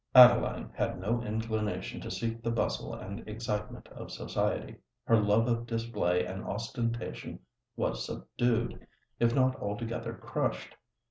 Adeline 0.15 0.71
had 0.73 0.99
no 0.99 1.21
inclination 1.21 2.01
to 2.01 2.09
seek 2.09 2.41
the 2.41 2.49
bustle 2.49 2.95
and 2.95 3.19
excitement 3.29 3.87
of 3.89 4.09
society. 4.09 4.77
Her 5.03 5.17
love 5.21 5.47
of 5.47 5.67
display 5.67 6.25
and 6.25 6.43
ostentation 6.43 7.37
was 7.75 8.03
subdued—if 8.07 9.35
not 9.35 9.55
altogether 9.57 10.13
crushed. 10.15 10.75